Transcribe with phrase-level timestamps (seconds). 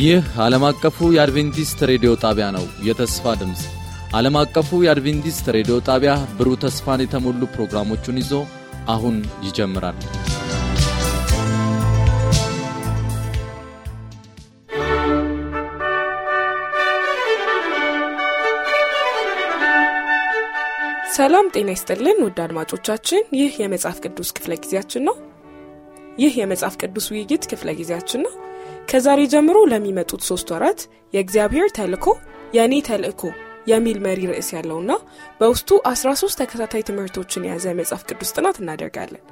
[0.00, 3.62] ይህ ዓለም አቀፉ የአድቬንቲስት ሬዲዮ ጣቢያ ነው። የተስፋ ድምፅ
[4.14, 8.32] ዓለም አቀፉ የአድቬንቲስት ሬዲዮ ጣቢያ ብሩህ ተስፋን የተሞሉ ፕሮግራሞቹን ይዞ
[8.94, 9.98] አሁን ይጀምራል።
[21.14, 25.16] ሰላም ጤና ይስጥልን ውድ አድማጮቻችን፣ ይህ የመጽሐፍ ቅዱስ ክፍለ ጊዜያችን ነው።
[26.18, 28.32] ይህ የመጽሐፍ ቅዱስ ውይይት ክፍለ ጊዜያችን ነው።
[28.90, 30.80] ከዛሬ ጀምሮ ለሚመጡት ሶስት ወራት
[31.14, 32.06] የእግዚአብሔር ተልእኮ
[32.56, 33.22] የእኔ ተልእኮ
[33.66, 34.92] የሚል መሪ ርዕስ ያለውና
[35.40, 39.22] በውስጡ 13 ተከታታይ ትምህርቶችን የያዘ የመጽሐፍ ቅዱስ ጥናት እናደርጋለን።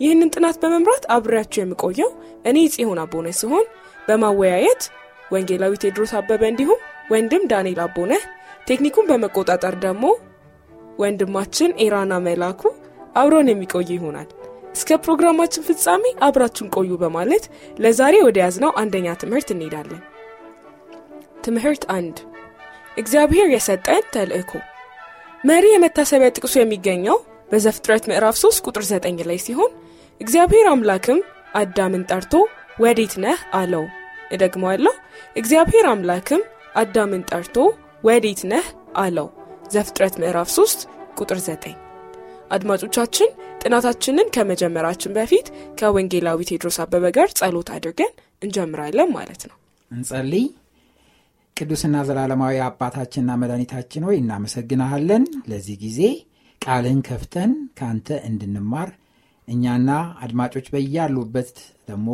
[0.00, 2.10] ይህንን ጥናት በመምራት አብሬያቸው የምቆየው
[2.50, 3.66] እኔ ጽዮን አቦነ ሲሆን
[4.08, 4.82] በማወያየት
[5.30, 6.80] ወንጌላዊ ቴድሮስ አበበ እንዲሁም
[7.12, 8.22] ወንድም ዳንኤል አቦነህ፣
[8.66, 10.04] ቴክኒኩን በመቆጣጠር ደግሞ
[10.98, 12.62] ወንድማችን ኤራና መላኩ
[13.16, 14.28] አብሮን የሚቆይ ይሆናል።
[14.72, 17.44] እስከ ፕሮግራማችን ፍጻሜ አብራችን ቆዩ በማለት
[17.78, 20.02] ለዛሬ ወደ ያዝነው አንደኛ ትምህርት እንሄዳለን።
[21.44, 22.16] ትምህርት አንድ
[22.96, 24.52] እግዚአብሔር የሰጠን ተልእኮ።
[25.44, 27.18] መሪ የመታሰቢያ ጥቅሱ የሚገኘው
[27.50, 29.72] በዘፍጥረት ምዕራፍ 3 ቁጥር 9 ላይ ሲሆን
[30.20, 31.20] እግዚአብሔር አምላክም
[31.54, 32.34] አዳምን ጠርቶ
[32.80, 33.84] ወዴት ነህ አለው።
[34.30, 34.94] እደግመዋለሁ።
[35.36, 36.42] እግዚአብሔር አምላክም
[36.76, 37.56] አዳምን ጠርቶ
[38.04, 39.28] ወዴት ነህ አለው።
[39.72, 40.86] ዘፍጥረት ምዕራፍ 3
[41.20, 41.81] ቁጥር 9
[42.52, 43.30] አድማጮቻችን
[43.62, 45.46] ጥናታችንን ከመጀመራችን በፊት
[45.78, 49.56] ከወንጌላዊ ቴድሮስ አበበ ጋር ጸሎት አድርገን እንጀምራለን ማለት ነው።
[49.90, 50.44] እንጸልይ።
[51.56, 55.98] ቅዱስና ዘላለማዊ አባታችንና መድኃኒታችን ሆይ እናመሰግናሃለን ለዚህ ጊዜ
[56.62, 58.90] ቃልህን ከፍተን ከአንተ እንድንማር
[59.48, 59.90] እኛና
[60.24, 61.52] አድማጮች በያሉበት
[61.88, 62.08] ደግሞ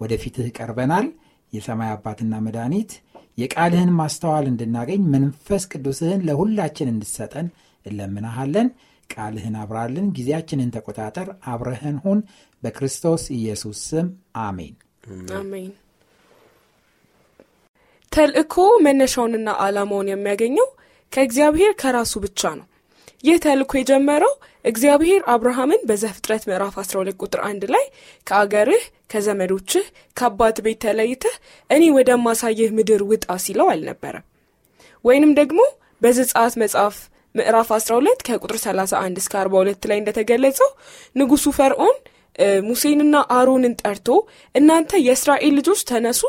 [0.00, 1.06] ወደፊትህ ቀርበናል።
[1.52, 2.90] የሰማይ አባትና መድኃኒት
[3.38, 7.46] የቃልህን ማስተዋል እንድናገኝ መንፈስ ቅዱስህን ለሁላችን እንድሰጠን
[7.86, 8.68] እለምናሃለን።
[9.10, 12.20] ቃልህን አብራልን፣ ጊዜያችንን ተቆጣጠር፣ አብረህን ሁን።
[12.62, 14.06] በክርስቶስ ኢየሱስ ስም
[14.42, 14.74] አሜን
[15.38, 15.72] አሜን።
[18.12, 20.68] ተልእኮ መነሻውንና ዓላማውን የሚያገኘው
[21.12, 22.66] ከእግዚአብሔር ከራሱ ብቻ ነው።
[23.24, 24.32] ይህ ተልእኮ የጀመረው
[24.64, 27.84] እግዚአብሔር አብርሃምን በዘፍጥረት ምዕራፍ 12 ቁጥር 1 ላይ
[28.26, 29.84] ከአገርህ ከዘመዶችህ
[30.16, 31.34] ከአባት ቤት ተለይተህ
[31.70, 34.24] እኔ ወደማሳይህ ምድር ውጣ ሲለው አልነበረም።
[35.04, 35.60] ወይንም ደግሞ
[36.02, 36.96] በዘጸአት መጽሐፍ
[37.36, 40.70] ምዕራፍ 12 ከቁጥር 31 እስከ 42 ላይ እንደተገለጸው
[41.16, 41.96] ንጉሱ ፈርዖን
[42.66, 44.08] ሙሴንና አሮንን ጠርቶ
[44.54, 46.20] እናንተ የእስራኤል ልጆች ተነሱ፣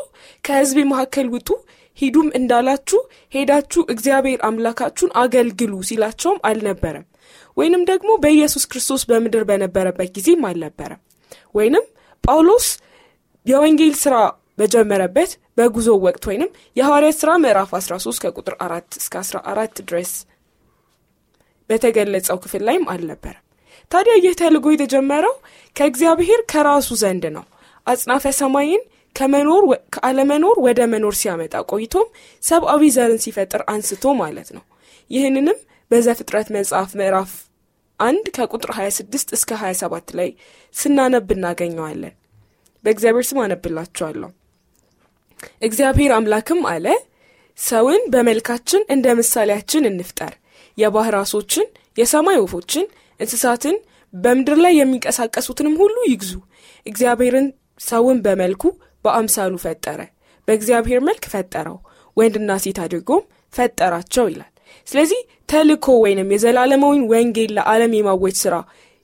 [0.44, 1.48] ከሕዝቤ መካከል ውጡ፣
[1.98, 3.00] ሂዱም እንዳላችሁ
[3.32, 7.06] ሄዳችሁ እግዚአብሔር አምላካችሁን አገልግሉ ሲላቸውም አልነበረም።
[7.56, 11.00] ወይንም ደግሞ በኢየሱስ ክርስቶስ በምድር በነበረበት ጊዜም አልነበረም።
[11.54, 11.84] ወይንም
[12.24, 12.66] ጳውሎስ
[13.46, 14.14] የወንጌል ስራ
[14.58, 20.12] በጀመረበት በጉዞ ወቅት ወይንም የሐዋርያት ሥራ ምዕራፍ 13 ከቁጥር 4 እስከ 14 ድረስ
[21.70, 23.44] በተገለጸው ክፍል ላይም አልነበረም።
[23.90, 25.34] ታዲያ ይህ ተልእኮ የተጀመረው
[25.76, 27.44] ከእግዚአብሔር ከራሱ ዘንድ ነው።
[27.86, 28.82] አጽናፈ ሰማይን
[29.16, 29.62] ከመኖር
[29.94, 32.08] ከአለመኖር ወደ መኖር ሲያመጣ ቆይቶም
[32.42, 34.64] ሰብአዊ ዘርን ሲፈጥር አንስቶ ማለት ነው።
[35.10, 35.58] ይህንንም
[35.90, 37.30] በዘፍጥረት መጽሐፍ ምዕራፍ
[38.00, 40.28] አንድ ከቁጥር 26 እስከ 27 ላይ
[40.74, 42.14] ስናነብ እናገኘዋለን።
[42.84, 44.30] በእግዚአብሔር ስም አነብላችኋለሁ።
[45.66, 46.86] እግዚአብሔር አምላክም አለ
[47.58, 50.34] ሰውን በመልካችን እንደ ምሳሌያችን እንፍጠር፣
[50.78, 51.66] የባህር ዓሦችን፣
[51.96, 52.84] የሰማይ ወፎችን፣
[53.20, 53.76] እንስሳትን፣
[54.14, 56.32] በምድር ላይ የሚንቀሳቀሱትንም ሁሉ ይግዙ።
[56.86, 57.46] እግዚአብሔርን
[57.82, 58.62] ሰውን በመልኩ
[59.04, 60.00] በአምሳሉ ፈጠረ፣
[60.48, 61.76] በእግዚአብሔር መልክ ፈጠረው፣
[62.16, 63.22] ወንድና ሴት አድርጎም
[63.54, 64.52] ፈጠራቸው ይላል።
[64.86, 68.54] ስለዚህ ተልእኮ ወይንም የዘላለማዊን ወንጌል ለዓለም የማወጅ ሥራ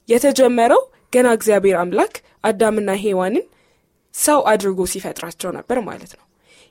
[0.08, 0.82] የተጀመረው
[1.12, 2.14] ገና እግዚአብሔር አምላክ
[2.44, 3.44] አዳምና ሔዋንን
[4.14, 6.24] ሰው አድርጎ ሲፈጥራቸው ነበር ማለት ነው።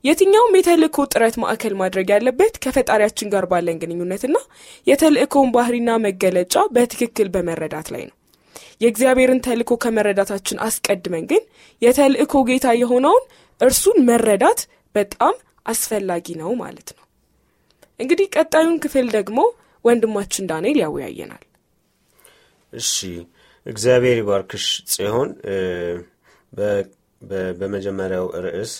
[0.04, 4.38] የትኛውም የተልእኮ ጥረት ማዕከል ማድረግ ያለበት ከፈጣሪያችን ጋር ባለን ግንኙነትና
[4.88, 8.16] የተልእኮውን ባህሪና መገለጫ በትክክል በመረዳት ላይ ነው።
[8.82, 11.44] የእግዚአብሔርን ተልእኮ ከመረዳታችን አስቀድመን ግን
[11.82, 13.24] የተልእኮ ጌታ የሆነውን
[13.62, 14.62] እርሱን መረዳት
[14.96, 15.36] በጣም
[15.66, 17.04] አስፈላጊ ነው ማለት ነው።
[18.00, 19.40] እንግዲህ ቀጣዩን ክፍል ደግሞ
[19.86, 21.44] ወንድማችን ዳንኤል ያወያየናል።
[22.74, 22.92] እሺ፣
[23.66, 25.30] እግዚአብሔር ይባርክሽ ጽዮን።
[27.62, 28.74] በመጀመሪያው ርዕስ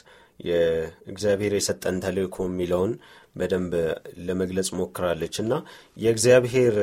[0.44, 2.94] የእግዚአብሔር የሰጠን ተልእኮ የሚለውን
[3.36, 3.74] በደንብ
[4.26, 5.54] ለመግለጽ ሞክራለች እና
[5.98, 6.76] የእግዚአብሔር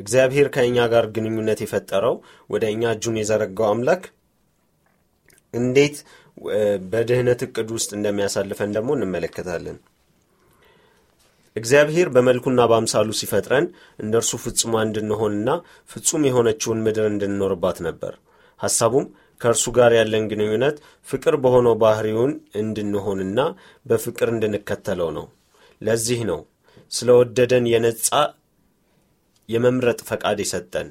[0.00, 2.16] እግዚአብሔር ከእኛ ጋር ግንኙነት የፈጠረው
[2.50, 4.02] ወደ እኛ እጁን የዘረጋው አምላክ
[5.54, 5.96] እንዴት
[6.90, 9.78] በድህነት እቅድ ውስጥ እንደሚያሳልፈን ደግሞ እንመለከታለን።
[11.56, 13.66] እግዚአብሔር በመልኩና በአምሳሉ ሲፈጥረን
[13.98, 15.48] እንደ እርሱ ፍጹማ እንድንሆንና
[15.90, 18.12] ፍጹም የሆነችውን ምድር እንድንኖርባት ነበር።
[18.60, 19.06] ሐሳቡም
[19.40, 20.76] ከእርሱ ጋር ያለን ግንኙነት
[21.08, 22.32] ፍቅር በሆነው ባህሪውን
[22.62, 23.40] እንድንሆንና
[23.86, 25.26] በፍቅር እንድንከተለው ነው።
[25.80, 26.40] ለዚህ ነው
[26.92, 28.08] ስለወደደን የነጻ
[29.48, 30.88] የመምረጥ ፈቃድ የሰጠን።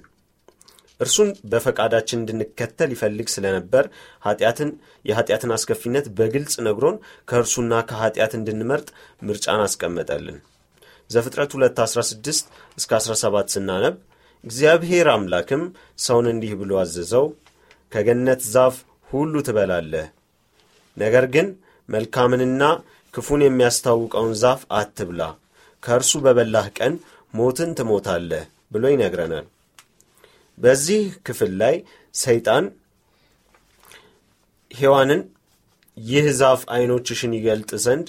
[1.00, 3.86] እርሱን በፈቃዳችን እንድንከተል ይፈልግ ስለነበር
[4.25, 4.69] ኃጢአትን
[5.06, 6.98] የኃጢአትን አስከፊነት በግልጽ ነግሮን
[7.30, 8.88] ከእርሱና ከኃጢአት እንድንመርጥ
[9.28, 10.40] ምርጫን አስቀመጠልን።
[11.10, 13.95] ዘፍጥረት 2 16 እስከ 17 ስናነብ
[14.44, 15.63] እግዚአብሔር አምላክም
[16.00, 17.25] ሰውን እንዲህ ብሎ አዘዘው፣
[17.92, 18.76] ከገነት ዛፍ
[19.10, 20.08] ሁሉ ትበላለህ፣
[20.98, 21.48] ነገር ግን
[21.90, 22.64] መልካምንና
[23.14, 25.22] ክፉን የሚያስታውቀውን ዛፍ አትብላ፣
[25.84, 26.94] ከእርሱ በበላህ ቀን
[27.34, 28.44] ሞትን ትሞታለህ
[28.74, 29.46] ብሎ ይነግረናል።
[30.58, 31.76] በዚህ ክፍል ላይ
[32.16, 32.66] ሰይጣን
[34.72, 35.22] ሔዋንን
[35.98, 38.08] ይህ ዛፍ ዓይኖችሽን ይገልጥ ዘንድ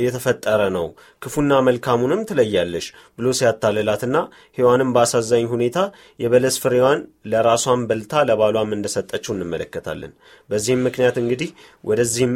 [0.00, 0.86] የተፈጠረ ነው፣
[1.22, 2.86] ክፉና መልካሙንም ትለያለሽ
[3.18, 4.16] ብሎ ሲያታልላትና
[4.58, 5.78] ሔዋንም በአሳዛኝ ሁኔታ
[6.20, 7.00] የበለስ ፍሬዋን
[7.32, 10.12] ለራሷን በልታ ለባሏም እንደሰጠችው እንመለከታለን።
[10.50, 11.50] በዚህም ምክንያት እንግዲህ
[11.84, 12.34] ወደዚህም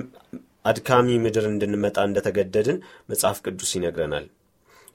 [0.64, 2.78] አድካሚ ምድር እንድንመጣ እንደተገደድን
[3.08, 4.26] መጽሐፍ ቅዱስ ይነግረናል።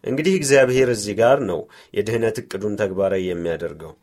[0.04, 1.60] እንግዲህ እግዚአብሔር እዚህ ጋር ነው
[1.94, 3.94] የድህነት እቅዱን ተግባራዊ የሚያደርገው።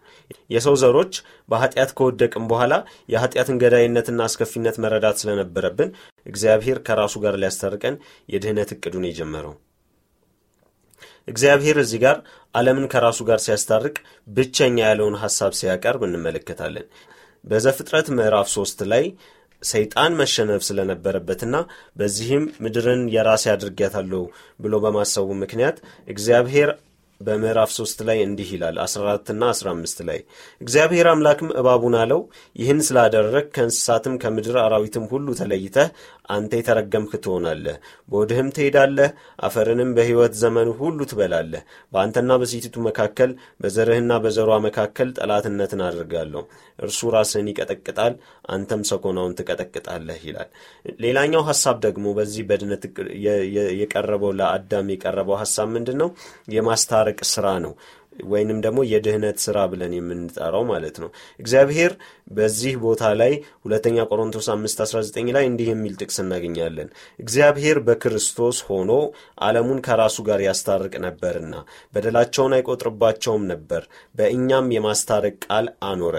[0.51, 1.15] የሰው ዘሮች
[1.49, 2.75] በኃጢአት ከወደቅም በኋላ
[3.13, 5.91] የኃጢአትን ገዳይነትና አስከፊነት መረዳት ስለነበረብን
[6.27, 7.97] እግዚአብሔር ከራሱ ጋር ሊያስታርቀን
[8.29, 9.55] የድህነት እቅዱን የጀመረው።
[11.29, 12.17] እግዚአብሔር እዚህ ጋር
[12.55, 13.95] ዓለምን ከራሱ ጋር ሲያስታርቅ
[14.29, 16.87] ብቸኛ ያለውን ሐሳብ ሲያቀርብ እንመለከታለን።
[17.45, 19.05] በዘፍጥረት ምዕራፍ ሦስት ላይ
[19.63, 21.57] ሰይጣን መሸነፍ ስለነበረበትና
[21.97, 24.23] በዚህም ምድርን የራሴ አድርጊያታለሁ
[24.61, 25.77] ብሎ በማሰቡ ምክንያት
[26.09, 26.71] እግዚአብሔር
[27.21, 30.19] በምዕራፍ 3 ላይ እንዲህ ይላል 14ና 15 ላይ
[30.61, 32.21] እግዚአብሔር አምላክም እባቡን አለው
[32.57, 35.89] ይህን ስላደረግ ከእንስሳትም ከምድር አራዊትም ሁሉ ተለይተህ
[36.29, 37.77] አንተ የተረገምክ ትሆናለህ፣
[38.09, 39.09] በወድህም ትሄዳለህ፣
[39.47, 41.63] አፈርንም በሕይወት ዘመን ሁሉ ትበላለህ።
[41.93, 43.31] በአንተና በሴቲቱ መካከል
[43.61, 46.43] በዘርህና በዘሯ መካከል ጠላትነትን አድርጋለሁ።
[46.79, 48.15] እርሱ ራስህን ይቀጠቅጣል፣
[48.51, 50.49] አንተም ሰኮናውን ትቀጠቅጣለህ ይላል።
[51.01, 52.85] ሌላኛው ሐሳብ ደግሞ በዚህ በድነት
[53.81, 56.11] የቀረበው ለአዳም የቀረበው ሐሳብ ምንድን ነው?
[56.55, 57.75] የማስታረቅ ስራ ነው
[58.29, 61.09] ወይንም ደግሞ የድህነት ስራ ብለን የምንጠራው ማለት ነው።
[61.41, 61.93] እግዚአብሔር
[62.33, 63.33] በዚህ ቦታ ላይ
[63.65, 66.89] ሁለተኛ ቆሮንቶስ 5 19 ላይ እንዲህ የሚል ጥቅስ እናገኛለን።
[67.19, 68.93] እግዚአብሔር በክርስቶስ ሆኖ
[69.45, 71.55] ዓለሙን ከራሱ ጋር ያስታርቅ ነበርና
[71.95, 73.85] በደላቸውን አይቆጥርባቸውም ነበር፣
[74.15, 76.17] በእኛም የማስታረቅ ቃል አኖረ።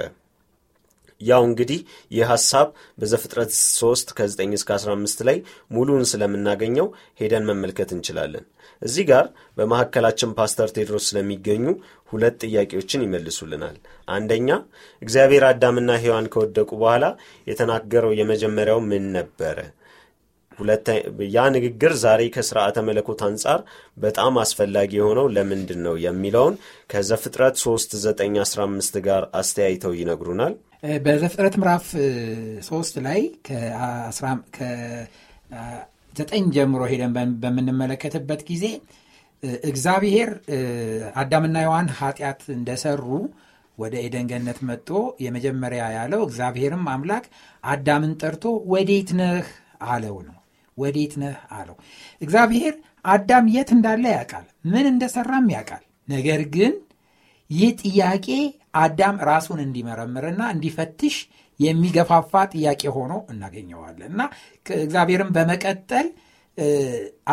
[1.21, 1.79] ያው እንግዲህ
[2.12, 2.67] ይህ ሐሳብ
[3.00, 5.38] በዘፍጥረት 3 ከ9 እስከ 15 ላይ
[5.71, 6.88] ሙሉን ስለምናገኘው
[7.21, 8.45] ሄደን መመልከት እንችላለን።
[8.81, 9.25] እዚህ ጋር
[9.57, 11.65] በመካከላችን ፓስተር ቴድሮስ ስለሚገኙ
[12.12, 13.77] ሁለት ጥያቄዎችን ይመልሱልናል።
[14.09, 14.50] አንደኛ
[15.01, 17.06] እግዚአብሔር አዳምና ሔዋን ከወደቁ በኋላ
[17.47, 19.57] የተናገረው የመጀመሪያው ምን ነበረ?
[21.35, 23.59] ያ ንግግር ዛሬ ከስርዓተ መለኮት አንጻር
[23.97, 26.55] በጣም አስፈላጊ የሆነው ለምንድን ነው የሚለውን
[26.89, 30.55] ከዘፍጥረት 3 9 15 ጋር አስተያይተው ይነግሩናል።
[31.05, 31.85] በዘፍጥረት ምዕራፍ
[32.67, 33.21] 3 ላይ
[36.17, 37.13] ከዘጠኝ ጀምሮ ሄደን
[37.43, 38.65] በምንመለከትበት ጊዜ
[39.69, 40.29] እግዚአብሔር
[41.21, 43.03] አዳምና ሔዋን ኃጢአት እንደሰሩ
[43.77, 44.89] ወደ ኤደን ገነት መጥቶ
[45.23, 47.25] የመጀመሪያ ያለው እግዚአብሔርም አምላክ
[47.63, 48.43] አዳምን ጠርቶ
[48.73, 49.47] ወዴት ነህ
[49.87, 50.35] አለው ነው።
[50.77, 51.75] ወዴት ነህ አለው።
[52.22, 52.74] እግዚአብሔር
[53.06, 56.74] አዳም የት እንዳለ ያውቃል፣ ምን እንደሰራም ያውቃል። ነገር ግን
[57.50, 58.27] ይህ ጥያቄ
[58.80, 61.16] አዳም ራሱን እንዲመረምርና እንዲፈትሽ
[61.60, 64.22] የሚገፋፋ ጥያቄ ሆኖ እናገኘዋለን እና
[64.79, 66.08] እግዚአብሔርም በመቀጠል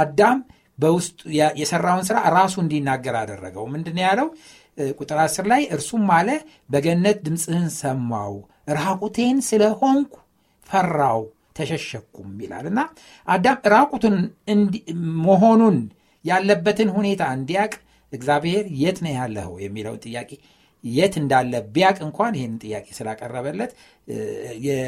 [0.01, 0.39] አዳም
[0.79, 1.19] በውስጡ
[1.61, 4.29] የሰራውን ስራ ራሱ እንዲናገር አደረገው። ምንድን ያለው
[4.97, 6.29] ቁጥር አስር ላይ እርሱም አለ
[6.71, 8.35] በገነት ድምፅህን ሰማው፣
[8.77, 10.15] ራቁቴን ስለሆንኩ
[10.67, 11.21] ፈራው
[11.57, 12.81] ተሸሸኩም ይላል እና
[13.29, 14.17] አዳም ራቁቱን
[15.23, 15.79] መሆኑን
[16.25, 17.73] ያለበትን ሁኔታ እንዲያቅ
[18.13, 20.31] እግዚአብሔር የት ነው ያለኸው የሚለውን ጥያቄ
[20.85, 23.73] የት እንዳለ ቢያቅ እንኳን ይህን ጥያቄ ስላቀረበለት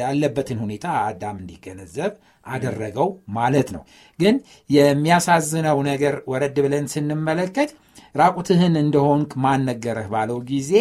[0.01, 2.13] ያለበትን ሁኔታ አዳም እንዲገነዘብ
[2.45, 3.07] አደረገው
[3.37, 3.83] ማለት ነው።
[4.19, 4.35] ግን
[4.69, 7.69] የሚያሳዝነው ነገር ወረድ ብለን ስንመለከት
[8.15, 10.73] ራቁትህን እንደሆንክ ማን ነገረህ ባለው ጊዜ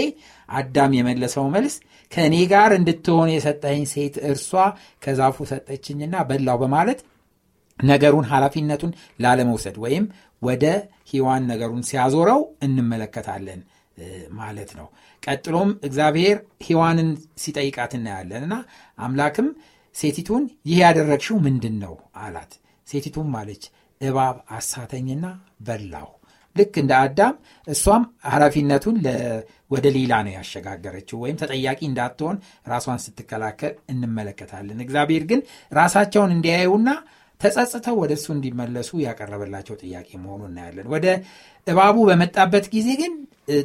[0.49, 1.77] አዳም የመለሰው መልስ
[2.15, 4.51] ከእኔ ጋር እንድትሆን የሰጠኝ ሴት እርሷ
[5.03, 7.01] ከዛፉ ሰጠችኝና በላው በማለት
[7.81, 10.05] ነገሩን ኃላፊነቱን ላለመውሰድ ወይም
[10.43, 10.65] ወደ
[11.11, 13.61] ሔዋን ነገሩን ሲያዞረው እንመለከታለን
[14.39, 14.87] ማለት ነው።
[15.23, 17.09] ቀጥሎም እግዚአብሔር ሔዋንን
[17.43, 18.55] ሲጠይቃት እናያለን እና
[18.99, 19.49] አምላክም
[19.97, 22.53] ሴቲቱን ይህ ያደረግሽው ምንድን ነው አላት።
[22.87, 23.65] ሴቲቱም አለች
[24.01, 25.27] እባብ አሳተኝና
[25.61, 26.09] በላሁ።
[26.57, 27.35] ልክ እንደ አዳም
[27.69, 28.97] እሷም ኃላፊነቱን
[29.71, 32.37] ወደ ሌላ ነው ያሸጋገረችው ወይም ተጠያቂ እንዳትሆን
[32.73, 35.41] ራሷን ስትከላከል እንመለከታለን። እግዚአብሔር ግን
[35.73, 36.89] ራሳቸውን እንዲያዩና
[37.41, 41.07] ተጸጽተው ወደ እሱ እንዲመለሱ ያቀረበላቸው ጥያቄ መሆኑ እናያለን። ወደ
[41.67, 43.15] እባቡ በመጣበት ጊዜ ግን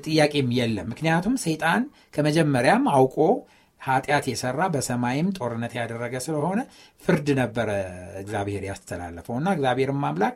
[0.06, 1.84] ጥያቄም የለም። ምክንያቱም ሰይጣን
[2.16, 3.18] ከመጀመሪያም አውቆ
[3.82, 6.60] ኃጢአት የሰራ በሰማይም ጦርነት ያደረገ ስለሆነ
[7.04, 7.70] ፍርድ ነበረ
[8.22, 10.34] እግዚአብሔር ያስተላለፈው እና እግዚአብሔርም አምላክ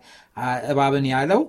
[0.71, 1.41] እባብን ያለው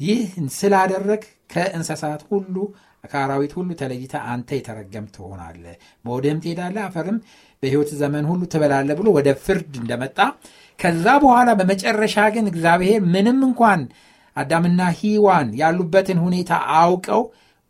[0.00, 0.20] ይህ
[0.58, 2.56] ስላደረግ ከእንስሳት ሁሉ
[3.04, 5.64] ከአራዊት ሁሉ ተለይተ አንተ የተረገም ትሆናለ
[6.04, 7.18] በወደህም ትሄዳለ አፈርም
[7.62, 10.18] በሕይወት ዘመን ሁሉ ትበላለ ብሎ ወደ ፍርድ እንደመጣ
[10.78, 13.82] ከዛ በኋላ በመጨረሻ ግን እግዚአብሔር ምንም እንኳን
[14.36, 17.22] አዳምና ሂዋን ያሉበትን ሁኔታ አውቀው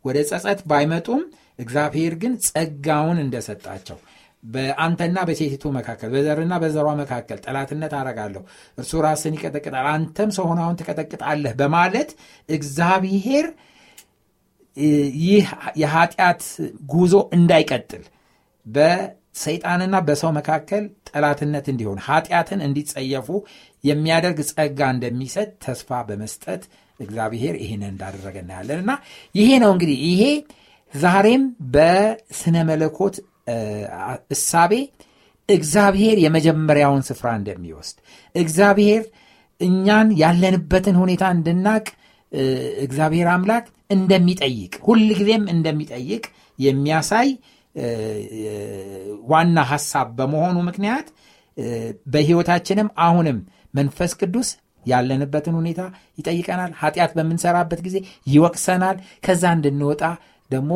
[0.05, 1.23] ወደ ጸጸት ባይመጡም
[1.59, 3.97] እግዚአብሔር ግን ጸጋውን እንደሰጣቸው
[4.43, 8.41] በአንተና በሴቲቱ መካከል በዘርና በዘሯ መካከል ጠላትነት አረጋለሁ
[8.77, 12.11] እርሱ ራስን ይቀጠቅጣል አንተም ሰው ሆናውን ትቀጠቅጣለህ በማለት
[12.49, 13.47] እግዚአብሔር
[15.23, 15.47] ይህ
[15.81, 16.41] የኃጢአት
[16.91, 18.03] ጉዞ እንዳይቀጥል
[18.65, 23.27] በሰይጣንና በሰው መካከል ጠላትነት እንዲሆን ኃጢአትን እንዲጸየፉ
[23.83, 26.63] የሚያደርግ ጸጋ እንደሚሰጥ ተስፋ በመስጠት
[26.99, 28.91] እግዚአብሔር ይህን እንዳደረገ እናያለን። እና
[29.35, 30.23] ይሄ ነው እንግዲህ ይሄ
[30.93, 31.43] ዛሬም
[31.73, 33.15] በስነ መለኮት
[34.35, 34.73] እሳቤ
[35.49, 37.97] እግዚአብሔር የመጀመሪያውን ስፍራ እንደሚወስድ
[38.35, 39.03] እግዚአብሔር
[39.61, 41.85] እኛን ያለንበትን ሁኔታ እንድናቅ
[42.85, 46.23] እግዚአብሔር አምላክ እንደሚጠይቅ ሁል ጊዜም እንደሚጠይቅ
[46.59, 47.29] የሚያሳይ
[49.31, 51.07] ዋና ሐሳብ በመሆኑ ምክንያት
[52.13, 53.37] በሕይወታችንም አሁንም
[53.73, 54.49] መንፈስ ቅዱስ
[54.85, 55.81] ያለንበትን ሁኔታ
[56.19, 57.97] ይጠይቀናል ኃጢአት በምንሰራበት ጊዜ
[58.33, 60.03] ይወቅሰናል ከዛ እንድንወጣ
[60.49, 60.71] ደግሞ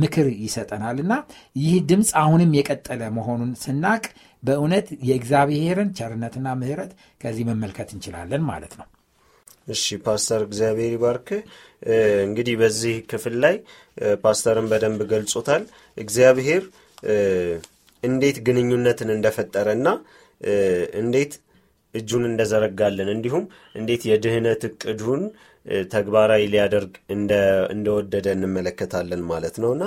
[0.00, 1.12] ምክር ይሰጠናል። እና
[1.56, 4.04] ይህ ድምፅ አሁንም የቀጠለ መሆኑን ስናቅ
[4.42, 8.86] በእውነት የእግዚአብሔርን ቸርነትና ምህረት ከዚህ መመልከት እንችላለን ማለት ነው።
[9.68, 11.28] እሺ ፓስተር እግዚአብሔር ይባርክ።
[12.26, 13.56] እንግዲህ በዚህ ክፍል ላይ
[14.24, 15.62] ፓስተርን በደንብ ገልጾታል።
[15.98, 16.62] እግዚአብሔር
[18.02, 19.88] እንዴት ግንኙነትን እንደፈጠረና
[21.00, 21.32] እንዴት
[21.94, 25.22] እጁን እንደዘረጋለን እንዲሁም እንዴት የድህነት እቅዱን
[25.92, 26.92] ተግባራዊ ሊያደርግ
[27.74, 29.84] እንደወደደ እንመለከታለን ማለት ነው። እና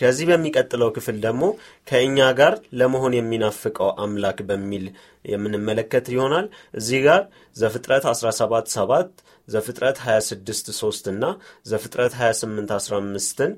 [0.00, 1.44] ከዚህ በሚቀጥለው ክፍል ደግሞ
[1.86, 4.84] ከእኛ ጋር ለመሆን የሚናፍቀው አምላክ በሚል
[5.24, 7.22] የምንመለከት ይሆናል። እዚህ ጋር
[7.56, 11.24] ዘፍጥረት 17 7 ዘፍጥረት 26 3 እና
[11.66, 13.52] ዘፍጥረት 28 15ን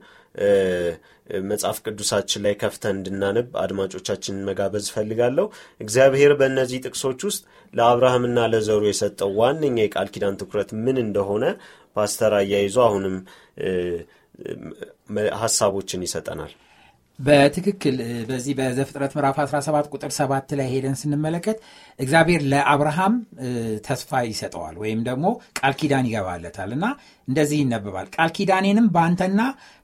[1.47, 5.47] መጽሐፍ ቅዱሳችን ላይ ከፍተን እንድናነብ አድማጮቻችንን መጋበዝ ፈልጋለሁ
[5.81, 7.43] እግዚአብሔር በእነዚህ ጥቅሶች ውስጥ
[7.75, 11.45] ለአብርሃምና ለዘሩ የሰጠው ዋነኛ የቃል ኪዳን ትኩረት ምን እንደሆነ
[11.97, 13.17] ፓስተር አያይዞ አሁንም
[15.43, 16.53] ሀሳቦችን ይሰጠናል።
[17.19, 17.97] በትክክል
[18.29, 21.59] በዚህ በዘፍጥረት ምዕራፍ 17 ቁጥር 7 ላይ ሄደን ስንመለከት
[21.99, 23.15] እግዚአብሔር ለአብርሃም
[23.87, 25.27] ተስፋ ይሰጠዋል ወይም ደግሞ
[25.61, 26.85] ቃል ኪዳን ይገባለታል እና
[27.29, 29.41] እንደዚህ ይነበባል። ቃል ኪዳኔንም በአንተና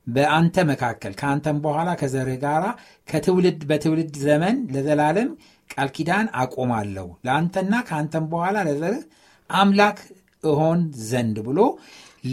[0.07, 2.65] በአንተ መካከል ከአንተም በኋላ ከዘርህ ጋር
[3.09, 5.31] ከትውልድ በትውልድ ዘመን ለዘላለም
[5.71, 9.03] ቃል ኪዳን አቆማለሁ። ለአንተና ከአንተም በኋላ ለዘርህ
[9.51, 9.99] አምላክ
[10.45, 11.59] እሆን ዘንድ ብሎ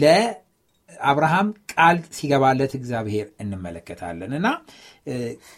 [0.00, 4.48] ለአብርሃም ቃል ሲገባለት እግዚአብሔር እንመለከታለን። እና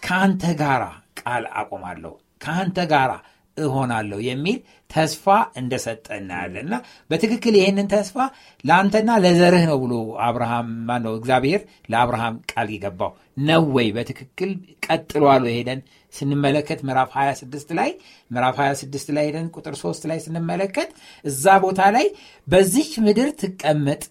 [0.07, 0.85] ከአንተ ጋራ
[1.21, 3.13] ቃል አቆማለሁ ከአንተ ጋራ
[3.57, 4.59] እሆናለሁ የሚል
[4.91, 5.25] ተስፋ
[5.61, 6.75] እንደሰጠ እናያለን። እና
[7.11, 8.17] በትክክል ይህንን ተስፋ
[8.65, 9.95] ለአንተና ለዘርህ ነው ብሎ
[10.27, 11.15] አብርሃም ማነው?
[11.21, 11.61] እግዚአብሔር
[11.93, 13.13] ለአብርሃም ቃል የገባው
[13.43, 13.89] ነው ወይ?
[13.97, 14.51] በትክክል
[14.87, 17.91] ቀጥሏል ሄደን ስንመለከት ምዕራፍ 26 ላይ
[18.31, 20.91] ምዕራፍ 26 ላይ ሄደን ቁጥር 3 ላይ ስንመለከት
[21.25, 22.07] እዛ ቦታ ላይ
[22.49, 24.03] በዚች ምድር ትቀመጥ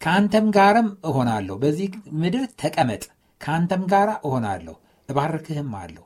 [0.00, 1.88] ከአንተም ጋርም እሆናለሁ። በዚህ
[2.22, 3.02] ምድር ተቀመጥ
[3.40, 4.74] ከአንተም ጋር እሆናለሁ
[5.08, 6.04] እባርክህም አለሁ።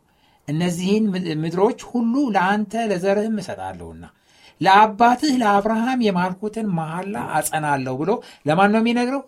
[0.48, 1.04] እነዚህን
[1.42, 4.04] ምድሮች ሁሉ ለአንተ ለዘርህም እሰጣለሁና
[4.60, 8.10] ለአባትህ ለአብርሃም የማልኩትን መሐላ አጸናለሁ ብሎ
[8.48, 9.22] ለማን ነው የሚነግረው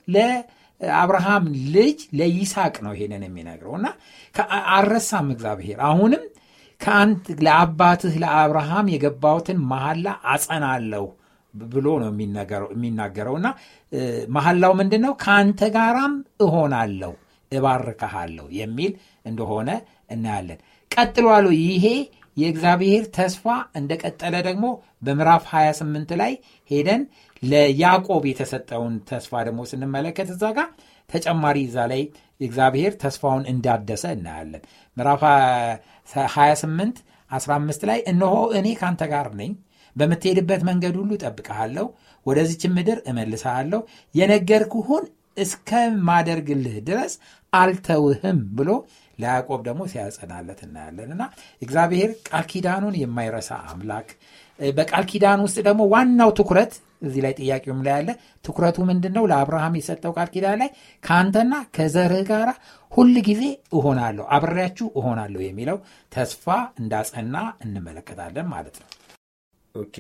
[0.81, 3.89] ለአብርሃም ልጅ ለይስሐቅ ነው ይሄንን የሚነግረው እና
[4.75, 6.25] አልረሳም እግዚአብሔር አሁንም
[7.45, 11.05] ለአባትህ ለአብርሃም የገባውትን መሐላ አጸናለሁ
[11.55, 12.09] ብሎ ነው
[12.73, 13.49] የሚናገረው እና
[14.29, 17.13] መሐላው ምንድን ነው ከአንተ ጋራም እሆናለሁ
[17.53, 18.93] እባርካሃለሁ የሚል
[19.25, 19.71] እንደሆነ
[20.11, 21.87] እናያለን። ቀጥሏሉ። ይሄ
[22.37, 23.45] የእግዚአብሔር ተስፋ
[23.79, 24.67] እንደቀጠለ ደግሞ
[25.03, 26.33] በምዕራፍ 28 ላይ
[26.71, 27.03] ሄደን
[27.45, 30.69] ለያዕቆብ የተሰጠውን ተስፋ ደግሞ ስንመለከት እዛ ጋር
[31.09, 32.03] ተጨማሪ እዛ ላይ
[32.41, 34.63] እግዚአብሔር ተስፋውን እንዳደሰ እናያለን።
[34.97, 35.23] ምዕራፍ
[36.09, 36.99] 28
[37.31, 39.53] 15 ላይ እነሆ እኔ ካንተ ጋር ነኝ
[39.97, 41.87] በምትሄድበት መንገድ ሁሉ ጠብቀሃለሁ
[42.27, 43.81] ወደዚች ምድር እመልሰሃለሁ
[44.15, 45.05] የነገርኩሁን
[45.45, 47.13] እስከማደርግልህ ድረስ
[47.53, 48.71] አልተውህም ብሎ
[49.19, 51.25] ለያዕቆብ ደግሞ ሲያጸናለት እናያለን። እና
[51.63, 54.09] እግዚአብሔር ቃል ኪዳኑን የማይረሳ አምላክ
[54.59, 56.75] በቃል ኪዳን ውስጥ ደግሞ ዋናው ትኩረት
[57.05, 58.11] እዚህ ላይ ጥያቄውም ላይ ያለ
[58.45, 60.71] ትኩረቱ ምንድን ነው ለአብርሃም የሰጠው ቃል ኪዳን ላይ
[61.03, 62.51] ከአንተና ከዘርህ ጋር
[62.93, 63.43] ሁል ጊዜ
[63.77, 65.79] እሆናለሁ አብሬያችሁ እሆናለሁ የሚለው
[66.13, 66.47] ተስፋ
[66.81, 68.89] እንዳጸና እንመለከታለን ማለት ነው።
[69.75, 69.97] Okay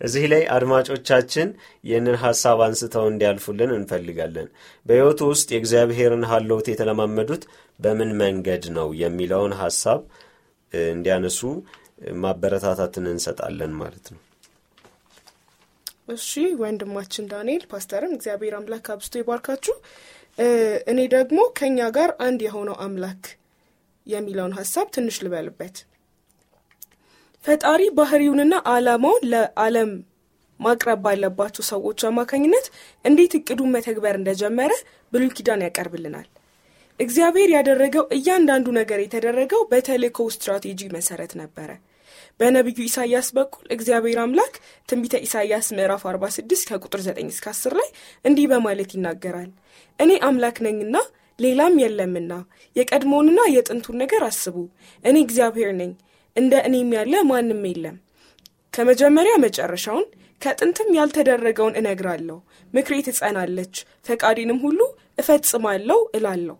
[0.00, 1.48] እዚህ ላይ አድማጮቻችን
[1.84, 4.48] ይህንን ሐሳብ አንስተው እንዲያልፉልን እንፈልጋለን።
[4.86, 7.44] በሕይወቱ ውስጥ የእግዚአብሔርን ሀለውት የተለማመዱት
[7.80, 10.00] በምን መንገድ ነው የሚለውን ሐሳብ
[10.72, 11.40] እንዲያነሱ
[12.22, 14.20] ማበረታታትን እንሰጣለን ማለት ነው
[16.10, 19.74] እሺ ወንድማችን ዳንኤል ፓስተርም እግዚአብሔር አምላክ አብስቶ ይባርካችሁ።
[20.90, 23.22] እኔ ደግሞ ከእኛ ጋር አንድ የሆነው አምላክ
[24.06, 25.76] የሚለውን ሀሳብ ትንሽ ልበልበት።
[27.44, 29.90] ፈጣሪ ባህሪውንና አላማውን ለዓለም
[30.60, 32.66] ማቅረብ ባለባቸው ሰዎች አማካኝነት
[33.04, 34.72] እንዴት እቅዱን መተግበር እንደጀመረ
[35.12, 36.26] ብሉይ ኪዳን ያቀርብልናል።
[37.00, 41.70] እግዚአብሔር ያደረገው እያንዳንዱ ነገር የተደረገው በተልእኮው ስትራቴጂ መሰረት ነበረ።
[42.40, 44.54] በነቢዩ ኢሳይያስ በኩል እግዚአብሔር አምላክ
[44.88, 47.88] ትንቢተ ኢሳይያስ ምዕራፍ 46 ከቁጥር 9 እስከ 10 ላይ
[48.24, 49.50] እንዲህ በማለት ይናገራል።
[49.98, 50.96] እኔ አምላክ ነኝና
[51.38, 52.32] ሌላም የለምና
[52.76, 54.56] የቀድሞውንና የጥንቱን ነገር አስቡ።
[55.04, 55.92] እኔ እግዚአብሔር ነኝ፣
[56.36, 57.96] እንደ እኔም ያለ ማንም የለም።
[58.74, 60.06] ከመጀመሪያ መጨረሻውን
[60.42, 62.36] ከጥንትም ያልተደረገውን እነግራለሁ።
[62.74, 63.74] ምክሬ ትጸናለች፣
[64.06, 64.80] ፈቃዴንም ሁሉ
[65.18, 66.56] እፈጽማለሁ እላለሁ።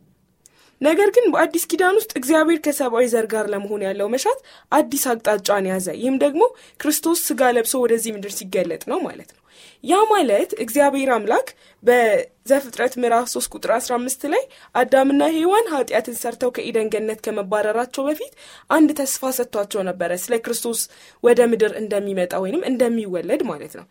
[0.80, 4.38] ነገር ግን በአዲስ ኪዳን ውስጥ እግዚአብሔር ከሰብአዊ ዘር ጋር ለመሆን ያለው መሻት
[4.72, 6.42] አዲስ አቅጣጫን ያዘ። ይህም ደግሞ
[6.80, 9.38] ክርስቶስ ስጋ ለብሶ ወደዚህ ምድር ሲገለጥ ነው ማለት ነው።
[9.84, 11.48] ያ ማለት እግዚአብሔር አምላክ
[11.82, 14.42] በዘፍጥረት ምዕራፍ 3 ቁጥር 15 ላይ
[14.74, 18.32] አዳምና ሔዋን ኃጢአትን ሰርተው ከኢደን ገነት ከመባረራቸው በፊት
[18.70, 20.80] አንድ ተስፋ ሰጥቷቸው ነበረ፣ ስለ ክርስቶስ
[21.24, 23.86] ወደ ምድር እንደሚመጣ ወይንም እንደሚወለድ ማለት ነው።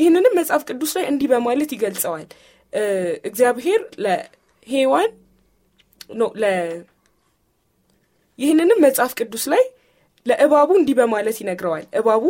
[0.00, 2.28] ይህንንም መጽሐፍ ቅዱስ ላይ እንዲህ በማለት ይገልጸዋል።
[3.24, 5.10] እግዚአብሔር ለሔዋን
[6.10, 6.22] ኖ
[8.38, 9.62] ይህንንም መጽሐፍ ቅዱስ ላይ
[10.26, 12.24] ለእባቡ እንዲህ በማለት ይነግረዋል። እባቡ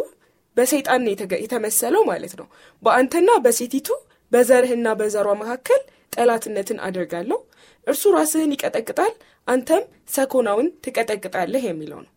[0.56, 1.04] በሰይጣን
[1.42, 2.46] የተመሰለው ማለት ነው።
[2.82, 3.88] በአንተና በሴቲቱ
[4.32, 5.80] በዘርህና በዘሯ መካከል
[6.12, 7.38] ጠላትነትን አደርጋለሁ፣
[7.86, 9.12] እርሱ ራስህን ይቀጠቅጣል፣
[9.48, 9.84] አንተም
[10.14, 12.10] ሰኮናውን ትቀጠቅጣለህ የሚለው ነው።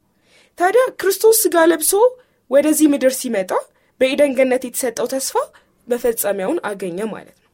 [0.59, 1.91] ታዲያ ክርስቶስ ስጋ ለብሶ
[2.51, 3.51] ወደዚህ ምድር ሲመጣ
[4.01, 5.35] በኤደን ገነት የተሰጠው ተስፋ
[5.87, 7.49] መፈጸሚያውን አገኘ ማለት ነው።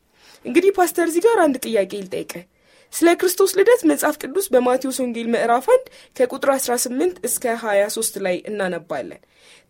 [0.46, 2.44] እንግዲህ ፓስተር እዚህ ጋር አንድ ጥያቄ ልጠይቅህ።
[2.94, 9.22] ስለ ክርስቶስ ልደት መጽሐፍ ቅዱስ በማቴዎስ ወንጌል ምዕራፍ 1 ከቁጥር 18 እስከ 23 ላይ እናነባለን።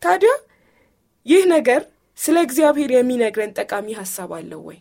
[0.02, 0.32] ታዲያ
[1.26, 1.82] ይህ ነገር
[2.18, 4.78] ስለ እግዚአብሔር የሚነግረን ጠቃሚ ሀሳብ አለው ወይ?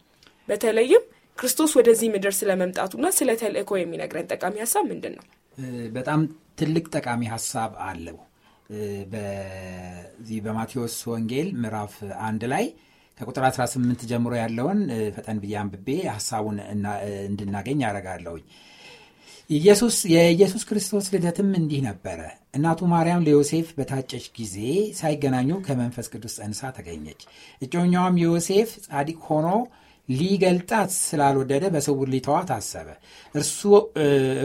[0.48, 1.04] በተለይም
[1.38, 5.24] ክርስቶስ ወደዚህ ምድር ስለ መምጣቱና ስለ ተልእኮ የሚነግረን ጠቃሚ ሀሳብ ምንድን ነው?
[5.96, 6.20] በጣም
[6.58, 8.16] ትልቅ ጠቃሚ ሀሳብ አለው።
[9.12, 11.94] በዚህ በማቴዎስ ወንጌል ምዕራፍ
[12.26, 12.64] አንድ ላይ
[13.18, 14.80] ከቁጥር 18 ጀምሮ ያለውን
[15.16, 16.58] ፈጠን ብዬ አንብቤ ሀሳቡን
[17.26, 18.44] እንድናገኝ ያደርጋለሁኝ።
[19.50, 22.20] የኢየሱስ ክርስቶስ ልደትም እንዲህ ነበረ።
[22.56, 24.56] እናቱ ማርያም ለዮሴፍ በታጨች ጊዜ
[24.98, 27.20] ሳይገናኙ ከመንፈስ ቅዱስ ጸንሳ ተገኘች።
[27.62, 29.48] እጮኛዋም ዮሴፍ ጻድቅ ሆኖ
[30.08, 32.88] ሊገልጣት ስላልወደደ በስውር ሊተዋት አሰበ።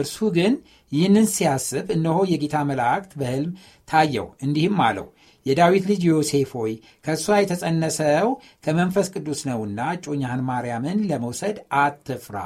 [0.00, 0.54] እርሱ ግን
[0.92, 3.52] ይህንን ሲያስብ እነሆ የጌታ መላእክት በሕልም
[3.88, 5.06] ታየው፣ እንዲህም አለው
[5.46, 6.72] የዳዊት ልጅ ዮሴፍ ሆይ
[7.04, 8.28] ከእሷ የተጸነሰው
[8.64, 12.36] ከመንፈስ ቅዱስ ነውና እጮኛህን ማርያምን ለመውሰድ አትፍራ፣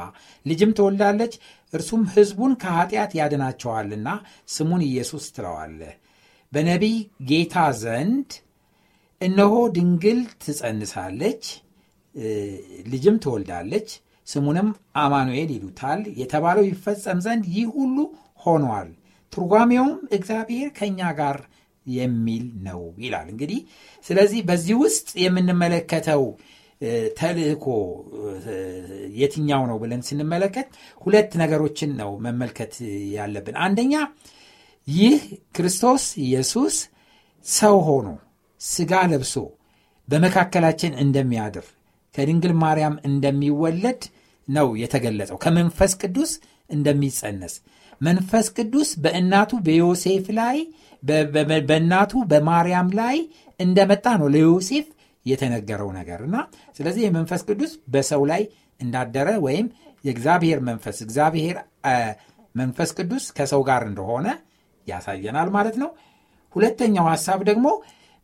[0.47, 1.35] ልጅም ትወልዳለች፣
[1.75, 4.09] እርሱም ሕዝቡን ከኀጢአት ያድናቸዋልና
[4.49, 5.95] ስሙን ኢየሱስ ትለዋለህ።
[6.53, 6.99] በነቢይ
[7.31, 8.31] ጌታ ዘንድ
[9.21, 11.45] እነሆ ድንግል ትጸንሳለች፣
[12.93, 13.89] ልጅም ትወልዳለች፣
[14.27, 14.69] ስሙንም
[15.03, 17.97] አማኑኤል ይሉታል የተባለው ይፈጸም ዘንድ ይህ ሁሉ
[18.43, 18.89] ሆኗል።
[19.33, 21.37] ትርጓሜውም እግዚአብሔር ከእኛ ጋር
[21.95, 23.61] የሚል ነው ይላል። እንግዲህ
[24.07, 26.25] ስለዚህ በዚህ ውስጥ የምንመለከተው
[27.19, 27.67] ተልእኮ
[29.21, 30.69] የትኛው ነው ብለን ስንመለከት
[31.03, 32.75] ሁለት ነገሮችን ነው መመልከት
[33.17, 33.95] ያለብን። አንደኛ
[34.89, 35.17] ይህ
[35.57, 36.77] ክርስቶስ ኢየሱስ
[37.47, 38.09] ሰው ሆኖ
[38.61, 39.35] ስጋ ለብሶ
[40.09, 41.67] በመካከላችን እንደሚያድር
[42.15, 44.03] ከድንግል ማርያም እንደሚወለድ
[44.49, 46.31] ነው የተገለጸው። ከመንፈስ ቅዱስ
[46.71, 47.55] እንደሚጸነስ
[48.01, 50.57] መንፈስ ቅዱስ በእናቱ በዮሴፍ ላይ
[51.69, 53.17] በእናቱ በማርያም ላይ
[53.61, 54.87] እንደመጣ ነው ለዮሴፍ
[55.27, 56.37] የተነገረው ነገር እና
[56.77, 58.43] ስለዚህ የመንፈስ ቅዱስ በሰው ላይ
[58.81, 59.67] እንዳደረ ወይም
[60.05, 61.57] የእግዚአብሔር መንፈስ እግዚአብሔር
[62.55, 64.27] መንፈስ ቅዱስ ከሰው ጋር እንደሆነ
[64.87, 65.91] ያሳየናል ማለት ነው።
[66.55, 67.67] ሁለተኛው ሐሳብ ደግሞ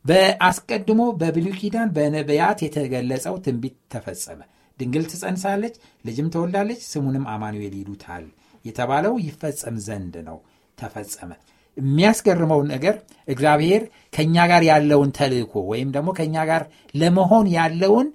[0.05, 4.39] በአስቀድሞ በብሉይ ኪዳን በነቢያት የተገለጸው ትንቢት ተፈጸመ።
[4.79, 8.25] ድንግል ትጸንሳለች፣ ልጅም ትወልዳለች፣ ስሙንም አማኑኤል ይሉታል
[8.65, 10.37] የተባለው ይፈጸም ዘንድ ነው።
[10.77, 11.31] ተፈጸመ።
[11.77, 12.95] የሚያስገርመው ነገር
[13.27, 13.81] እግዚአብሔር
[14.13, 16.63] ከእኛ ጋር ያለውን ተልእኮ ወይም ደግሞ ከእኛ ጋር
[16.95, 18.07] ለመሆን ያለውን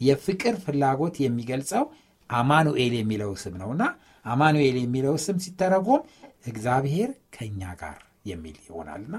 [0.00, 1.84] የፍቅር ፍላጎት የሚገልጸው
[2.30, 3.82] አማኑኤል የሚለው ስም ነውና
[4.24, 6.02] አማኑኤል የሚለው ስም ሲተረጎም
[6.46, 7.98] እግዚአብሔር ከእኛ ጋር
[8.30, 9.16] የሚል ይሆናልና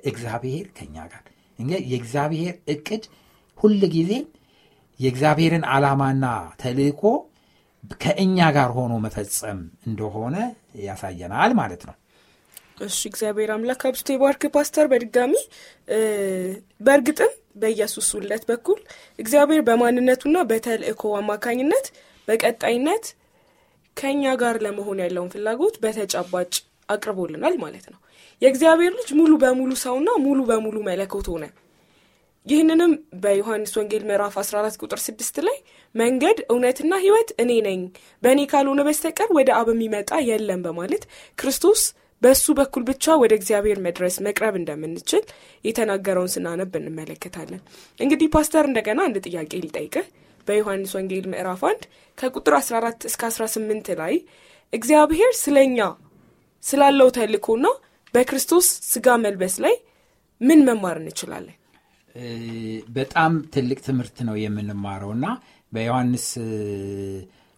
[0.00, 1.24] እግዚአብሔር ከእኛ ጋር
[1.88, 3.04] የእግዚአብሔር እቅድ
[3.58, 4.12] ሁል ጊዜ
[5.00, 6.24] የእግዚአብሔርን ዓላማና
[6.60, 7.02] ተልእኮ
[8.02, 10.36] ከእኛ ጋር ሆኖ መፈጸም እንደሆነ
[10.84, 11.96] ያሳየናል ማለት ነው።
[12.76, 15.34] እሺ እግዚአብሔር አምላክ አብዝቶ የባርክ ፓስተር። በድጋሚ
[16.80, 18.78] በእርግጥም በኢየሱስ ውለት በኩል
[19.18, 21.86] እግዚአብሔር በማንነቱና በተልእኮ አማካኝነት
[22.28, 23.04] በቀጣይነት
[23.96, 26.52] ከእኛ ጋር ለመሆን ያለውን ፍላጎት በተጨባጭ
[26.88, 28.00] አቅርቦልናል ማለት ነው።
[28.42, 31.44] የእግዚአብሔር ልጅ ሙሉ በሙሉ ሰውና ሙሉ በሙሉ መለኮት ሆነ።
[32.46, 35.56] ይህንንም በዮሐንስ ወንጌል ምዕራፍ 14 ቁጥር 6 ላይ
[35.94, 37.80] መንገድ እውነትና ህይወት እኔ ነኝ፣
[38.22, 41.04] በእኔ ካልሆነ በስተቀር ወደ አብ የሚመጣ የለም በማለት
[41.38, 41.82] ክርስቶስ
[42.24, 45.22] በሱ በኩል ብቻ ወደ እግዚአብሔር መድረስ መቅረብ እንደምንችል
[45.64, 47.62] የተናገረውን ስናነብ እንመለከታለን።
[47.98, 50.06] እንግዲህ ፓስተር እንደገና አንድ ጥያቄ ሊጠይቅህ
[50.46, 51.84] በዮሐንስ ወንጌል ምዕራፍ 1
[52.18, 54.14] ከቁጥር 14 እስከ 18 ላይ
[54.72, 55.78] እግዚአብሔር ስለኛ
[56.64, 57.66] ስላለው ተልእኮና
[58.14, 59.74] በክርስቶስ ስጋ መልበስ ላይ
[60.40, 61.56] ምን መማር እንችላለን?
[62.96, 65.26] በጣም ትልቅ ትምህርት ነው የምንማረው እና
[65.72, 66.26] በዮሐንስ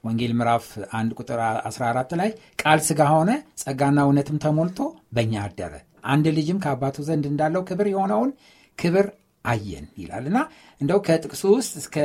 [0.07, 0.64] ወንጌል ምዕራፍ
[0.95, 1.38] 1 ቁጥር
[1.69, 2.31] 14 ላይ
[2.62, 3.31] ቃል ስጋ ሆነ
[3.62, 4.79] ጸጋና እውነትም ተሞልቶ
[5.12, 5.73] በእኛ አደረ።
[6.07, 8.31] አንድ ልጅም ከአባቱ ዘንድ እንዳለው ክብር የሆነውን
[8.79, 9.07] ክብር
[9.45, 10.38] አየን ይላል። እና
[10.81, 11.97] እንደው ከጥቅሱ ውስጥ እስከ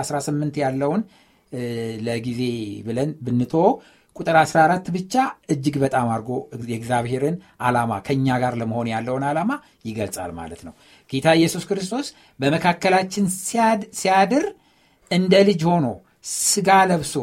[0.00, 1.02] 18 ያለውን
[2.06, 2.40] ለጊዜ
[2.86, 3.54] ብለን ብንቶ
[4.16, 5.14] ቁጥር 14 ብቻ
[5.52, 6.30] እጅግ በጣም አድርጎ
[6.70, 9.50] የእግዚአብሔርን ዓላማ ከእኛ ጋር ለመሆን ያለውን ዓላማ
[9.88, 10.74] ይገልጻል ማለት ነው።
[11.10, 12.08] ጌታ ኢየሱስ ክርስቶስ
[12.40, 13.26] በመካከላችን
[14.00, 14.46] ሲያድር
[15.10, 15.86] እንደ ልጅ ሆኖ
[16.24, 17.14] ስጋ ለብሶ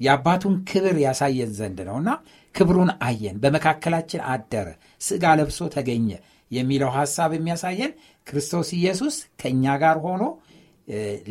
[0.00, 2.10] የአባቱን ክብር ያሳየን ዘንድ ነውና
[2.54, 4.68] ክብሩን አየን። በመካከላችን አደረ
[5.00, 6.08] ስጋ ለብሶ ተገኘ
[6.50, 7.92] የሚለው ሐሳብ የሚያሳየን
[8.26, 10.24] ክርስቶስ ኢየሱስ ከእኛ ጋር ሆኖ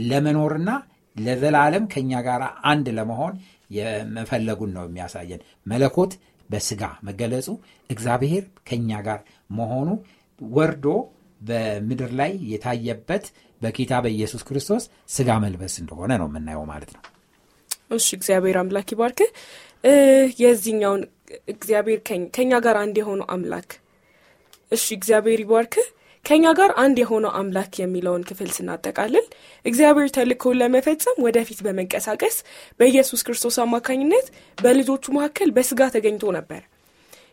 [0.09, 0.69] ለመኖርና
[1.15, 3.33] ለዘላለም ከእኛ ጋር አንድ ለመሆን
[3.71, 6.13] የመፈለጉን ነው የሚያሳየን። መለኮት
[6.49, 7.47] በስጋ መገለጹ
[7.89, 9.19] እግዚአብሔር ከእኛ ጋር
[9.51, 9.89] መሆኑ
[10.41, 10.85] ወርዶ
[11.41, 13.25] በምድር ላይ የታየበት
[13.61, 17.01] በጌታ በኢየሱስ ክርስቶስ ስጋ መልበስ እንደሆነ ነው የምናየው ማለት ነው።
[17.91, 19.19] እሺ እግዚአብሔር አምላክ ይባርክ።
[20.41, 21.01] የዚህኛውን
[21.53, 21.99] እግዚአብሔር
[22.35, 23.69] ከኛ ጋር አንድ የሆነው አምላክ።
[24.71, 25.87] እሺ እግዚአብሔር ይባርክህ
[26.25, 29.25] ከእኛ ጋር አንድ የሆነው አምላክ የሚለውን ክፍል ስናጠቃልል
[29.65, 32.35] እግዚአብሔር ተልእኮውን ለመፈጸም ወደፊት በመንቀሳቀስ
[32.79, 36.61] በኢየሱስ ክርስቶስ አማካኝነት በልጆቹ መካከል በስጋ ተገኝቶ ነበር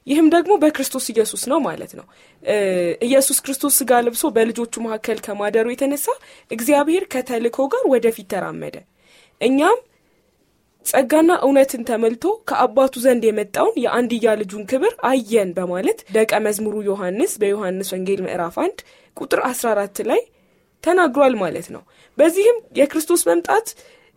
[0.09, 2.07] ይህም ደግሞ በክርስቶስ ኢየሱስ ነው ማለት ነው።
[3.07, 6.07] ኢየሱስ ክርስቶስ ስጋ ለብሶ በልጆቹ መካከል ከማደሩ የተነሳ
[6.51, 8.77] እግዚአብሔር ከተልእኮ ጋር ወደፊት ተራመደ።
[9.41, 9.79] እኛም
[10.87, 17.89] ጸጋና እውነትን ተመልቶ ከአባቱ ዘንድ የመጣውን የአንድያ ልጁን ክብር አየን በማለት ደቀ መዝሙሩ ዮሐንስ በዮሐንስ
[17.95, 18.83] ወንጌል ምዕራፍ 1
[19.17, 20.21] ቁጥር 14 ላይ
[20.85, 21.83] ተናግሯል ማለት ነው።
[22.19, 23.69] በዚህም የክርስቶስ መምጣት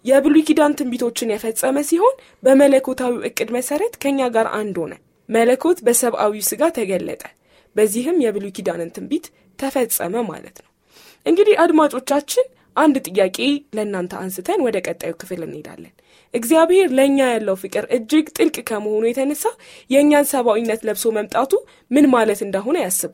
[0.05, 4.93] የብሉይ ኪዳን ትንቢቶችን የፈጸመ ሲሆን በመለኮታዊ እቅድ መሰረት ከእኛ ጋር አንድ ሆነ
[5.31, 7.23] መለኮት በሰብአዊ ስጋ ተገለጠ።
[7.75, 9.25] በዚህም የብሉይ ኪዳንን ትንቢት
[9.59, 10.69] ተፈጸመ ማለት ነው።
[11.25, 13.37] እንግዲህ አድማጮቻችን አንድ ጥያቄ
[13.75, 15.93] ለእናንተ አንስተን ወደ ቀጣዩ ክፍል እንሄዳለን።
[16.33, 19.43] እግዚአብሔር ለእኛ ያለው ፍቅር እጅግ ጥልቅ ከመሆኑ የተነሳ
[19.89, 21.51] የእኛን ሰብአዊነት ለብሶ መምጣቱ
[21.91, 23.13] ምን ማለት እንደሆነ ያስቡ።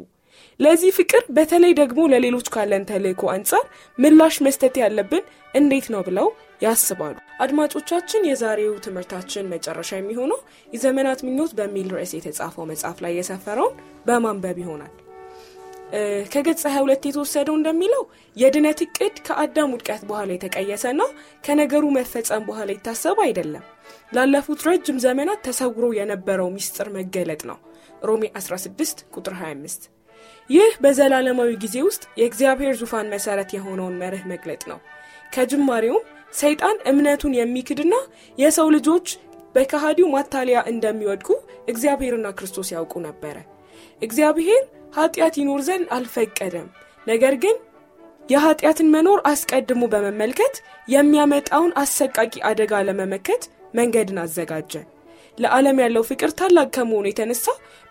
[0.60, 3.65] ለዚህ ፍቅር በተለይ ደግሞ ለሌሎች ካለን ተልእኮ አንጻር
[3.97, 6.27] ምላሽ መስጠት ያለብን እንዴት ነው ብለው
[6.62, 10.39] ያስባሉ። አድማጮቻችን የዛሬው ትምህርታችን መጨረሻ የሚሆነው
[10.74, 13.76] የዘመናት ምኞት በሚል ርዕስ የተጻፈው መጽሐፍ ላይ የሰፈረውን
[14.08, 14.93] በማንበብ ይሆናል።
[16.32, 18.02] ከገጽ 22 የተወሰደው እንደሚለው
[18.38, 21.02] የድነት እቅድ ከአዳም ውድቀት በኋላ የተቀየሰና
[21.43, 23.63] ከነገሩ መፈጸም በኋላ የታሰበ አይደለም።
[24.15, 27.60] ላለፉት ረጅም ዘመናት ተሰውሮ የነበረው ሚስጥር መገለጥ ነው።
[28.04, 29.88] ሮሜ 16 ቁጥር 25
[30.50, 34.80] ይህ በዘላለማዊ ጊዜ ውስጥ የእግዚአብሔር ዙፋን መሰረት የሆነውን መርህ መግለጥ ነው።
[35.34, 36.06] ከጅማሬውም
[36.38, 37.93] ሰይጣን እምነቱን የሚክድና
[38.38, 39.08] የሰው ልጆች
[39.56, 41.30] በከሃዲው ማታለያ እንደሚወድቁ
[41.71, 43.38] እግዚአብሔርና ክርስቶስ ያውቁ ነበረ።
[44.02, 44.62] እግዚአብሔር
[44.97, 46.67] ኃጢአት ይኖር ዘንድ አልፈቀደም።
[47.08, 47.56] ነገር ግን
[48.30, 50.56] የኃጢአትን መኖር አስቀድሞ በመመልከት
[50.93, 54.73] የሚያመጣውን አሰቃቂ አደጋ ለመመከት መንገድን አዘጋጀ።
[55.38, 57.45] ለዓለም ያለው ፍቅር ታላቅ ከመሆኑ የተነሳ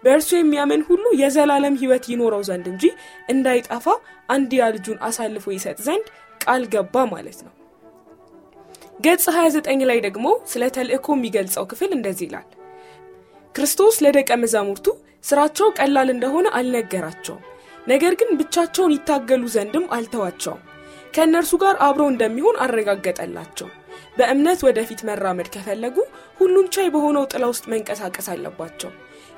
[0.04, 2.84] በእርሱ የሚያምን ሁሉ የዘላለም ህይወት ይኖረው ዘንድ እንጂ
[3.28, 3.86] እንዳይጠፋ
[4.28, 6.06] አንድያ ልጁን አሳልፎ ይሰጥ ዘንድ
[6.40, 7.52] ቃል ገባ ማለት ነው
[9.00, 12.46] ገጽ 29 ላይ ደግሞ ስለ ተልእኮ የሚገልጸው ክፍል እንደዚህ ይላል።
[13.54, 14.86] ክርስቶስ ለደቀ መዛሙርቱ
[15.24, 17.42] ስራቸው ቀላል እንደሆነ አልነገራቸውም
[17.86, 20.62] ነገር ግን ብቻቸውን ይታገሉ ዘንድም አልተዋቸውም።
[21.14, 23.68] ከእነርሱ ጋር አብሮ እንደሚሆን አረጋገጠላቸው።
[24.18, 25.96] በእምነት ወደፊት መራመድ ከፈለጉ
[26.40, 28.90] ሁሉን ቻይ በሆነው ጥላ ውስጥ መንቀሳቀስ አለባቸው።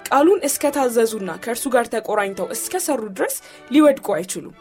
[0.08, 3.36] ቃሉን እስከ ታዘዙና ከእርሱ ጋር ተቆራኝተው እስከ ሰሩ ድረስ
[3.70, 4.56] ሊወድቁ አይችሉም።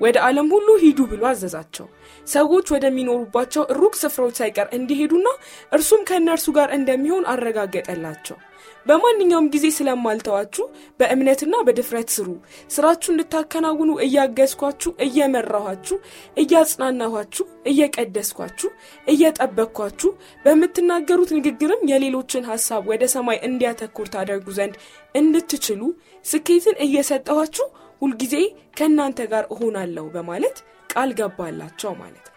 [0.00, 1.86] ወደ ዓለም ሁሉ ሂዱ ብሎ አዘዛቸው
[2.30, 5.26] ሰዎች ወደሚኖሩባቸው ሩቅ ስፍራዎች ሳይቀር እንዲሄዱና
[5.72, 8.38] እርሱም ከእነርሱ ጋር እንደሚሆን አረጋገጠላቸው።
[8.86, 10.64] በማንኛውም ጊዜ ስለማልተዋችሁ
[11.00, 12.28] በእምነትና በድፍረት ስሩ።
[12.74, 15.96] ስራችሁ እንድታከናውኑ እያገዝኳችሁ እየመራኋችሁ
[16.42, 18.70] እያጽናናኋችሁ እየቀደስኳችሁ
[19.06, 20.10] እየጠበቅኳችሁ
[20.44, 24.76] በምትናገሩት ንግግርም የሌሎችን ሐሳብ ወደ ሰማይ እንዲያተኩር ታደርጉ ዘንድ
[25.14, 25.82] እንድትችሉ
[26.24, 27.68] ስኬትን እየሰጠኋችሁ
[28.02, 28.34] ሁልጊዜ
[28.78, 30.58] ከእናንተ ጋር እሆናለሁ በማለት
[30.90, 32.36] ቃል ገባላቸው ማለት ነው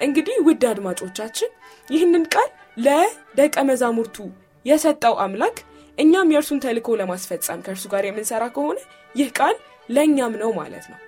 [0.00, 1.50] እንግዲህ ውድ አድማጮቻችን
[1.88, 2.50] ይህንን ቃል
[2.84, 4.16] ለደቀ መዛሙርቱ
[4.64, 5.56] የሰጠው አምላክ
[5.98, 8.78] እኛም የእርሱን ተልኮ ለማስፈጸም ከእርሱ ጋር የምንሰራ ከሆነ
[9.14, 9.56] ይህ ቃል
[9.88, 10.98] ለእኛም ነው ማለት ነው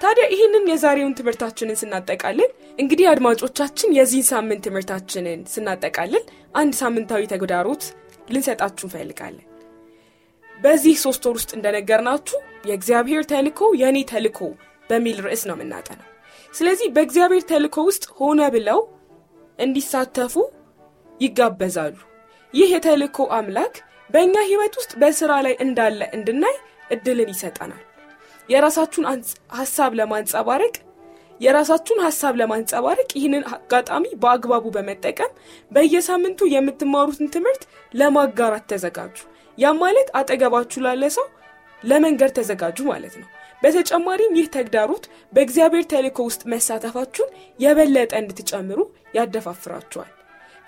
[0.00, 7.82] ታዲያ ይህንን የዛሬውን ትምህርታችንን ስናጠቃልል እንግዲህ አድማጮቻችን የዚህን ሳምንት ትምህርታችንን ስናጠቃልል አንድ ሳምንታዊ ተግዳሮት
[8.30, 9.46] ልንሰጣችሁ እንፈልጋለን።
[10.60, 14.40] በዚህ ሶስት ወር ውስጥ እንደነገርናችሁ የእግዚአብሔር ተልኮ የእኔ ተልኮ
[14.90, 16.06] በሚል ርዕስ ነው የምናጠነው።
[16.54, 18.80] ስለዚህ በእግዚአብሔር ተልኮ ውስጥ ሆነ ብለው
[19.58, 20.34] እንዲሳተፉ
[21.20, 21.96] ይጋበዛሉ።
[22.54, 23.74] ይህ የተልኮ አምላክ
[24.10, 26.56] በእኛ ህይወት ውስጥ በስራ ላይ እንዳለ እንድናይ
[26.90, 27.82] እድልን ይሰጠናል።
[28.48, 29.06] የራሳችሁን
[29.58, 30.74] ሀሳብ ለማንጸባረቅ
[31.40, 35.30] የራሳችሁን ሀሳብ ለማንጸባረቅ ይህንን አጋጣሚ በአግባቡ በመጠቀም
[35.72, 37.62] በየሳምንቱ የምትማሩትን ትምህርት
[37.94, 39.16] ለማጋራት ተዘጋጁ።
[39.58, 41.26] ያም ማለት አጠገባችሁ ላለ ሰው
[41.82, 43.28] ለመንገድ ተዘጋጁ ማለት ነው።
[43.62, 48.78] በተጨማሪም ይህ ተግዳሮት በእግዚአብሔር ተልእኮ ውስጥ መሳተፋችሁን የበለጠ እንድትጨምሩ
[49.16, 50.10] ያደፋፍራችኋል።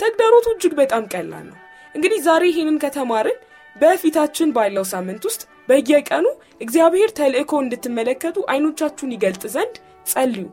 [0.00, 1.59] ተግዳሮቱ እጅግ በጣም ቀላል ነው።
[1.94, 3.38] እንግዲህ ዛሬ ይህንን ከተማርን
[3.76, 6.26] በፊታችን ባለው ሳምንት ውስጥ በየቀኑ
[6.61, 9.76] እግዚአብሔር ተልእኮ እንድትመለከቱ አይኖቻችሁን ይገልጥ ዘንድ
[10.07, 10.46] ጸልዩ።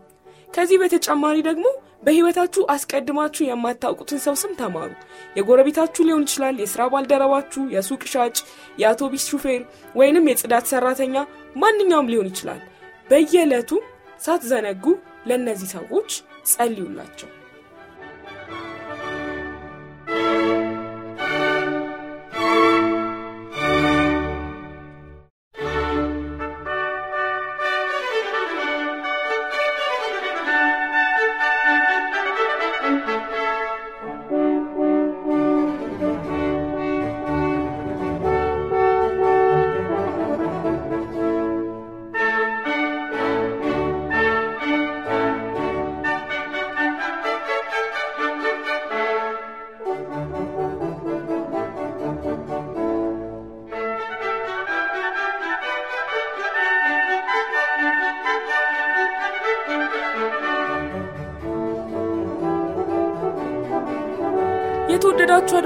[0.50, 1.66] ከዚህ በተጨማሪ ደግሞ
[2.04, 4.92] በህይወታችሁ አስቀድማችሁ የማታውቁትን ሰው ስም ተማሩ።
[5.38, 8.38] የጎረቤታችሁ ሊሆን ይችላል፣ የስራ ባልደረባችሁ፣ የሱቅ ሻጭ፣
[8.82, 9.62] የአውቶቢስ ሹፌር
[9.96, 11.16] ወይንም የጽዳት ሰራተኛ፣
[11.56, 12.62] ማንኛውም ሊሆን ይችላል።
[13.08, 13.72] በየዕለቱ
[14.20, 14.86] ሳትዘነጉ
[15.28, 16.10] ለእነዚህ ሰዎች
[16.52, 17.30] ጸልዩላቸው።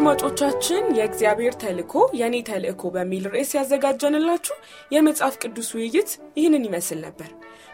[0.06, 4.56] አድማጮቻችን የእግዚአብሔር ተልእኮ የእኔ ተልእኮ በሚል ርዕስ ያዘጋጀንላችሁ
[4.96, 7.30] የመጽሐፍ ቅዱስ ውይይት ይህንን ይመስል ነበር።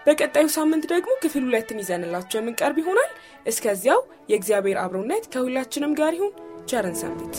[0.05, 3.11] በቀጣዩ ሳምንት ደግሞ ክፍል ሁለትን ይዘንላቸው የምንቀርብ ይሆናል።
[3.45, 6.33] እስከዚያው የእግዚአብሔር አብሮነት ከሁላችንም ጋር ይሁን።
[6.69, 7.35] ቸርን ሰንብት።